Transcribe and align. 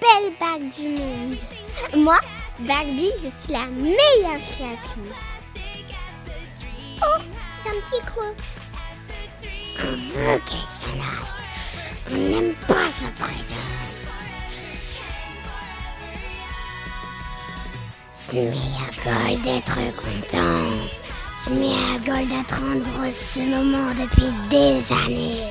belle 0.00 0.32
bague 0.40 0.68
du 0.70 0.88
monde. 0.88 1.36
Moi, 1.94 2.18
Barbie, 2.60 3.12
je 3.22 3.28
suis 3.28 3.52
la 3.52 3.66
meilleure 3.66 4.40
créatrice. 4.50 5.36
Oh, 7.02 7.20
j'ai 7.62 7.70
un 7.70 7.80
petit 7.82 8.02
quoi. 8.14 8.32
On 9.78 9.92
veut 9.92 10.40
qu'elle 10.46 10.68
s'en 10.68 10.86
aille. 10.88 11.36
On 12.10 12.16
n'aime 12.16 12.54
pas 12.66 12.88
sa 12.88 13.08
présence. 13.08 14.28
C'est 18.12 18.52
Gold 19.04 19.42
d'être 19.42 19.76
content. 19.96 20.88
C'est 21.44 22.04
Gold 22.04 22.28
d'attendre 22.28 23.10
ce 23.10 23.40
moment 23.40 23.92
depuis 23.94 24.32
des 24.48 24.92
années. 24.92 25.42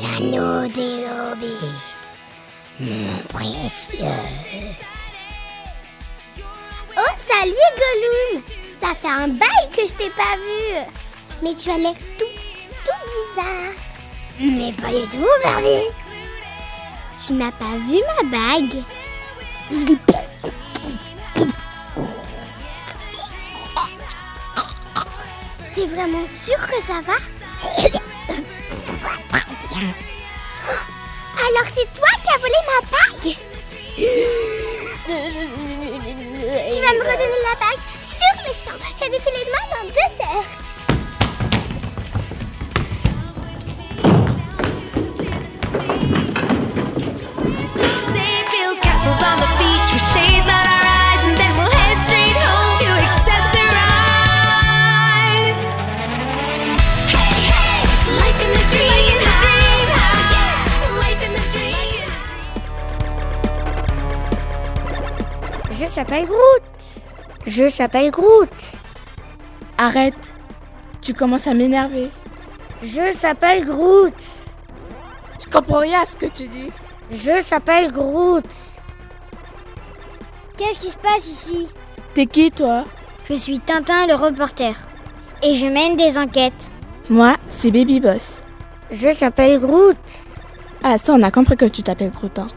L'anneau 0.00 0.68
des 0.68 1.06
hobbits. 1.06 1.97
Précieux. 2.78 3.98
Oh, 6.96 7.12
salut 7.16 7.70
Gollum 7.76 8.42
Ça 8.80 8.94
fait 8.94 9.08
un 9.08 9.28
bail 9.28 9.68
que 9.76 9.84
je 9.84 9.94
t'ai 9.94 10.10
pas 10.10 10.36
vu. 10.36 10.86
Mais 11.42 11.56
tu 11.56 11.70
as 11.70 11.78
l'air 11.78 11.94
tout, 12.16 12.24
tout 12.84 13.02
bizarre. 13.34 13.74
Mais 14.38 14.72
pas 14.72 14.96
du 14.96 15.04
tout, 15.08 15.26
Barbie. 15.42 15.90
Tu 17.26 17.32
n'as 17.32 17.50
pas 17.50 17.76
vu 17.78 17.98
ma 18.22 18.22
bague 18.30 18.84
T'es 25.74 25.86
vraiment 25.86 26.26
sûr 26.28 26.58
que 26.58 26.80
ça 26.86 27.00
va? 27.00 27.16
Bien. 29.78 29.94
Alors 31.48 31.68
c'est 31.68 31.88
toi 31.94 32.08
qui 32.22 32.30
as 32.34 32.38
volé 32.38 32.54
ma 32.66 32.80
bague 32.90 33.36
Tu 36.68 36.80
vas 36.82 36.92
me 36.92 37.00
redonner 37.00 37.40
la 37.42 37.54
bague 37.58 37.80
sur 38.02 38.34
le 38.46 38.52
champ. 38.52 38.76
J'ai 39.00 39.08
défilé 39.08 39.40
demain 39.46 39.66
dans 39.72 39.86
deux 39.88 40.12
heures. 40.22 40.52
Je 65.78 65.86
s'appelle 65.86 66.24
Groot. 66.26 66.62
Je 67.46 67.68
s'appelle 67.68 68.10
Groot. 68.10 68.72
Arrête. 69.76 70.34
Tu 71.00 71.14
commences 71.14 71.46
à 71.46 71.54
m'énerver. 71.54 72.10
Je 72.82 73.12
s'appelle 73.14 73.64
Groot. 73.64 74.14
Je 75.40 75.46
comprends 75.50 75.78
rien 75.80 76.00
à 76.02 76.06
ce 76.06 76.16
que 76.16 76.26
tu 76.26 76.48
dis. 76.48 76.70
Je 77.10 77.40
s'appelle 77.42 77.90
Groot. 77.92 78.44
Qu'est-ce 80.56 80.80
qui 80.80 80.90
se 80.90 80.98
passe 80.98 81.28
ici? 81.28 81.68
T'es 82.14 82.26
qui, 82.26 82.50
toi? 82.50 82.84
Je 83.28 83.34
suis 83.34 83.60
Tintin 83.60 84.06
le 84.06 84.14
reporter. 84.14 84.74
Et 85.42 85.56
je 85.56 85.66
mène 85.66 85.96
des 85.96 86.18
enquêtes. 86.18 86.70
Moi, 87.08 87.36
c'est 87.46 87.70
Baby 87.70 88.00
Boss. 88.00 88.40
Je 88.90 89.12
s'appelle 89.12 89.60
Groot. 89.60 89.96
Ah, 90.82 90.98
ça, 90.98 91.12
on 91.12 91.22
a 91.22 91.30
compris 91.30 91.56
que 91.56 91.66
tu 91.66 91.82
t'appelles 91.82 92.10
Groot. 92.10 92.38
hein. 92.38 92.48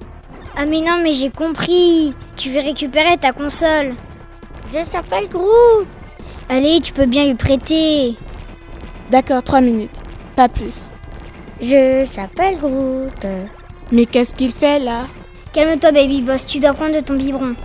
Ah 0.58 0.66
mais 0.66 0.82
non 0.82 1.00
mais 1.02 1.14
j'ai 1.14 1.30
compris. 1.30 2.14
Tu 2.36 2.50
veux 2.50 2.62
récupérer 2.62 3.18
ta 3.18 3.32
console. 3.32 3.96
Je 4.66 4.84
s'appelle 4.84 5.28
Groot. 5.30 5.88
Allez, 6.50 6.80
tu 6.82 6.94
peux 6.94 7.06
bien 7.06 7.26
lui 7.26 7.36
prêter. 7.36 8.16
D'accord, 9.10 9.44
trois 9.44 9.62
minutes. 9.62 10.02
Pas 10.36 10.50
plus. 10.50 10.90
Je 11.62 12.06
s'appelle 12.06 12.58
Groot. 12.60 13.26
Mais 13.92 14.06
qu'est-ce 14.06 14.36
qu'il 14.36 14.52
fait 14.52 14.80
là? 14.80 15.08
Calme-toi 15.54 15.92
baby 15.92 16.22
boss, 16.22 16.46
tu 16.46 16.60
dois 16.60 16.74
prendre 16.74 16.96
de 16.96 17.02
ton 17.02 17.16
biberon. 17.16 17.56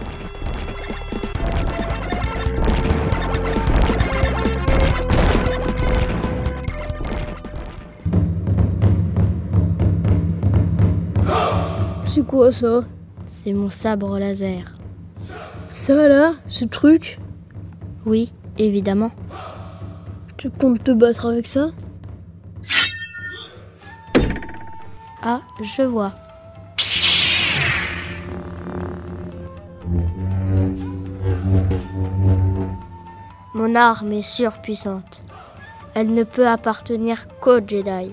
C'est 13.27 13.53
mon 13.53 13.71
sabre 13.71 14.19
laser. 14.19 14.75
Ça 15.71 16.07
là 16.07 16.35
Ce 16.47 16.67
truc? 16.67 17.19
Oui, 18.05 18.31
évidemment. 18.59 19.11
Tu 20.37 20.51
comptes 20.51 20.85
te 20.85 20.91
battre 20.91 21.27
avec 21.27 21.47
ça? 21.47 21.71
Ah, 25.23 25.41
je 25.63 25.83
vois. 25.83 26.13
Mon 33.55 33.75
arme 33.75 34.13
est 34.13 34.23
surpuissante. 34.23 35.23
Elle 35.95 36.13
ne 36.13 36.25
peut 36.25 36.47
appartenir 36.47 37.27
qu'aux 37.41 37.67
Jedi. 37.67 38.13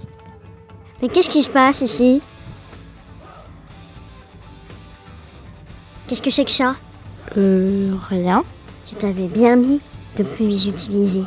Mais 1.02 1.10
qu'est-ce 1.10 1.30
qui 1.30 1.44
se 1.44 1.50
passe 1.50 1.82
ici? 1.82 2.22
Qu'est-ce 6.14 6.22
que 6.22 6.30
c'est 6.30 6.46
que 6.46 6.52
ça 6.52 6.76
Euh, 7.38 7.96
rien. 8.08 8.44
Je 8.88 8.94
t'avais 8.94 9.26
bien 9.26 9.58
dit 9.58 9.82
de 10.16 10.22
plus 10.22 10.48
les 10.48 10.70
utiliser. 10.70 11.24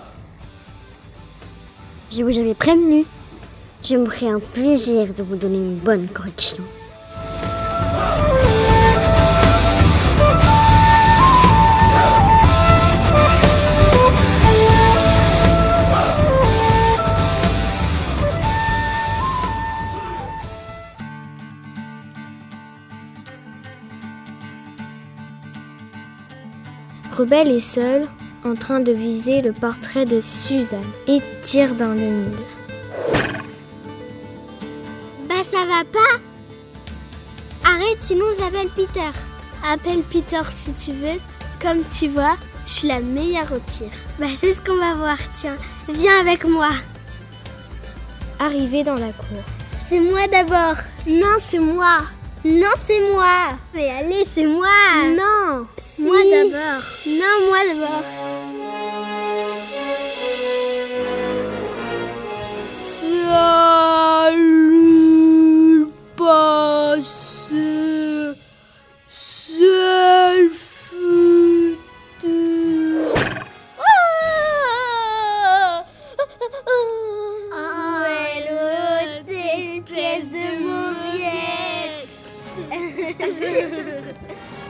Je 2.12 2.22
vous 2.22 2.38
avais 2.38 2.54
prévenu. 2.54 3.04
Je 3.82 3.96
me 3.96 4.08
ferai 4.08 4.30
un 4.30 4.38
plaisir 4.38 5.12
de 5.12 5.24
vous 5.24 5.34
donner 5.34 5.56
une 5.56 5.78
bonne 5.78 6.06
correction. 6.06 6.62
Rebelle 27.16 27.50
est 27.50 27.60
seule, 27.60 28.08
en 28.44 28.54
train 28.54 28.80
de 28.80 28.92
viser 28.92 29.40
le 29.40 29.54
portrait 29.54 30.04
de 30.04 30.20
Suzanne, 30.20 30.84
et 31.06 31.18
tire 31.40 31.74
dans 31.74 31.94
le 31.94 32.00
mille. 32.00 32.30
Bah 35.26 35.42
ça 35.42 35.64
va 35.64 35.82
pas 35.90 36.20
Arrête, 37.64 38.00
sinon 38.00 38.26
j'appelle 38.38 38.68
Peter. 38.68 39.10
Appelle 39.66 40.02
Peter 40.02 40.42
si 40.50 40.72
tu 40.74 40.92
veux. 40.92 41.18
Comme 41.58 41.84
tu 41.90 42.08
vois, 42.08 42.36
je 42.66 42.72
suis 42.72 42.88
la 42.88 43.00
meilleure 43.00 43.50
au 43.50 43.60
tir. 43.66 43.88
Bah 44.18 44.26
c'est 44.38 44.52
ce 44.52 44.60
qu'on 44.60 44.76
va 44.76 44.94
voir, 44.94 45.16
tiens. 45.34 45.56
Viens 45.88 46.20
avec 46.20 46.44
moi. 46.44 46.70
Arrivé 48.38 48.84
dans 48.84 48.96
la 48.96 49.12
cour. 49.12 49.42
C'est 49.88 50.00
moi 50.00 50.26
d'abord. 50.30 50.76
Non, 51.06 51.38
c'est 51.40 51.60
moi. 51.60 52.02
Non, 52.46 52.70
c'est 52.76 53.00
moi. 53.10 53.58
Mais 53.74 53.90
allez, 53.90 54.24
c'est 54.24 54.46
moi. 54.46 54.68
Non, 55.08 55.66
moi 55.98 56.16
d'abord. 56.30 56.82
Non, 57.04 57.48
moi 57.48 57.58
d'abord. 57.66 58.02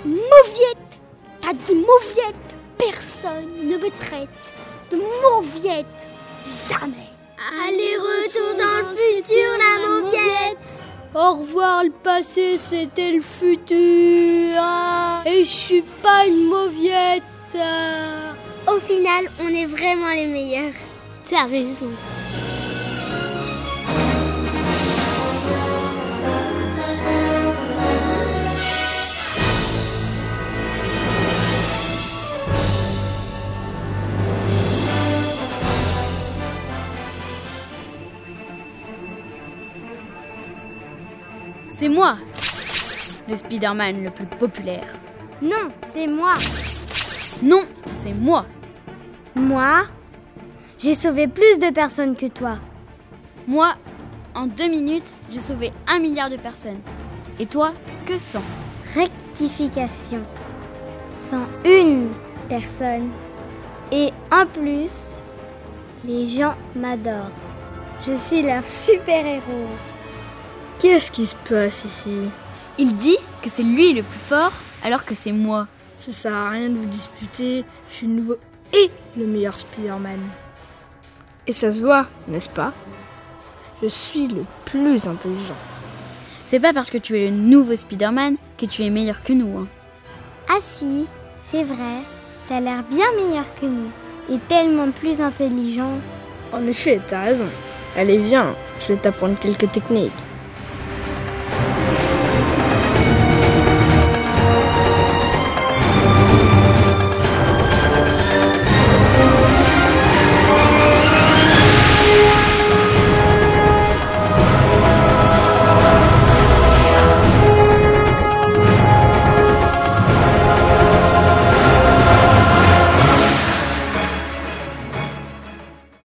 Mauviette 0.05 0.77
T'as 1.41 1.53
dit 1.53 1.75
mauviette 1.75 2.35
Personne 2.79 3.51
ne 3.65 3.77
me 3.77 3.91
traite 4.01 4.29
de 4.91 4.97
mauviette. 5.23 6.07
Jamais. 6.69 7.11
Allez, 7.65 7.97
retour 7.97 8.55
dans 8.57 8.89
le 8.89 8.97
futur, 8.97 9.51
la 9.59 9.89
mauviette. 9.89 10.67
Au 11.15 11.39
revoir 11.39 11.85
le 11.85 11.91
passé, 11.91 12.59
c'était 12.59 13.13
le 13.13 13.23
futur. 13.23 14.57
Ah, 14.59 15.23
Et 15.25 15.45
je 15.45 15.51
suis 15.51 15.83
pas 15.83 16.27
une 16.27 16.49
mauviette. 16.49 17.23
Ah. 17.59 18.71
Au 18.73 18.79
final, 18.81 19.25
on 19.43 19.49
est 19.49 19.67
vraiment 19.67 20.11
les 20.15 20.27
meilleurs. 20.27 20.75
T'as 21.29 21.45
raison. 21.47 21.91
Le 41.83 43.37
Spider-Man 43.37 44.03
le 44.03 44.11
plus 44.11 44.27
populaire. 44.27 44.87
Non, 45.43 45.69
c'est 45.95 46.07
moi. 46.07 46.33
Non, 47.43 47.63
c'est 47.93 48.15
moi. 48.15 48.47
Moi 49.35 49.85
J'ai 50.79 50.95
sauvé 50.95 51.29
plus 51.29 51.59
de 51.59 51.71
personnes 51.71 52.17
que 52.17 52.27
toi. 52.27 52.59
Moi, 53.47 53.75
en 54.35 54.47
deux 54.47 54.69
minutes, 54.69 55.15
j'ai 55.31 55.41
sauvé 55.41 55.73
un 55.87 55.99
milliard 55.99 56.31
de 56.31 56.37
personnes. 56.37 56.81
Et 57.39 57.47
toi, 57.47 57.73
que 58.07 58.17
100 58.17 58.41
Rectification. 58.95 60.23
101 61.17 62.07
personnes. 62.49 63.11
Et 63.93 64.11
en 64.33 64.47
plus, 64.47 65.19
les 66.05 66.27
gens 66.27 66.55
m'adorent. 66.75 67.31
Je 68.03 68.17
suis 68.17 68.43
leur 68.43 68.65
super-héros. 68.65 69.69
Qu'est-ce 70.79 71.11
qui 71.11 71.27
se 71.27 71.35
passe 71.49 71.87
ici? 71.87 72.29
Il 72.79 72.97
dit 72.97 73.17
que 73.43 73.49
c'est 73.49 73.63
lui 73.63 73.95
le 73.95 74.03
plus 74.03 74.19
fort, 74.29 74.53
alors 74.85 75.05
que 75.07 75.15
c'est 75.15 75.33
moi. 75.33 75.67
Ça 75.97 76.13
sert 76.13 76.35
à 76.35 76.51
rien 76.51 76.69
de 76.69 76.77
vous 76.77 76.87
disputer. 76.87 77.65
Je 77.89 77.95
suis 77.95 78.07
le 78.07 78.13
nouveau 78.13 78.37
et 78.75 78.91
le 79.17 79.27
meilleur 79.27 79.57
Spider-Man. 79.57 80.21
Et 81.47 81.53
ça 81.53 81.71
se 81.71 81.81
voit, 81.81 82.07
n'est-ce 82.29 82.51
pas? 82.51 82.73
Je 83.83 83.89
suis 83.89 84.29
le 84.29 84.45
plus 84.67 85.07
intelligent. 85.07 85.57
C'est 86.45 86.61
pas 86.61 86.75
parce 86.75 86.91
que 86.91 86.99
tu 86.99 87.19
es 87.19 87.31
le 87.31 87.37
nouveau 87.37 87.75
Spider-Man 87.75 88.37
que 88.59 88.67
tu 88.67 88.83
es 88.85 88.91
meilleur 88.91 89.23
que 89.23 89.33
nous. 89.33 89.59
Hein. 89.59 89.67
Ah 90.51 90.59
si, 90.61 91.07
c'est 91.43 91.65
vrai. 91.65 92.03
T'as 92.49 92.61
l'air 92.61 92.83
bien 92.85 93.07
meilleur 93.17 93.47
que 93.61 93.67
nous. 93.67 93.91
Et 94.31 94.39
tellement 94.49 94.91
plus 94.91 95.21
intelligent. 95.21 95.99
En 96.53 96.67
effet, 96.67 97.01
t'as 97.09 97.25
raison. 97.25 97.49
Allez, 97.97 98.19
viens, 98.19 98.55
je 98.81 98.93
vais 98.93 98.99
t'apprendre 98.99 99.39
quelques 99.41 99.73
techniques. 99.73 100.13